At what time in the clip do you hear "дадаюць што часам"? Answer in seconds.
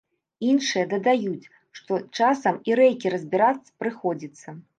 0.93-2.59